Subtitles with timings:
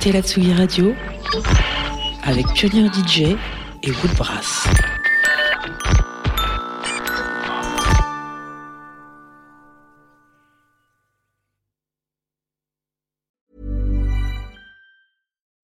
[0.00, 0.94] écoutez la Tsugi Radio
[2.22, 3.36] avec Pioneer DJ
[3.82, 4.66] et Woodbrass.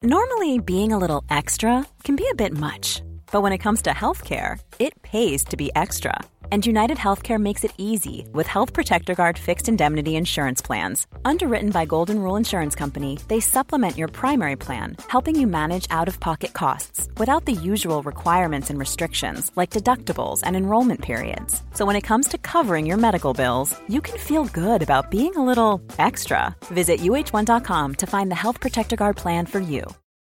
[0.02, 3.02] Normally, being a little extra can be a bit much,
[3.32, 6.12] but when it comes to healthcare, it pays to be extra.
[6.52, 11.06] And United Healthcare makes it easy with Health Protector Guard fixed indemnity insurance plans.
[11.26, 16.06] Underwritten by Golden Rule Insurance Company, they supplement your primary plan, helping you manage out
[16.06, 21.64] of pocket costs without the usual requirements and restrictions like deductibles and enrollment periods.
[21.74, 25.34] So when it comes to covering your medical bills, you can feel good about being
[25.34, 26.54] a little extra.
[26.66, 29.84] Visit uh1.com to find the Health Protector Guard plan for you.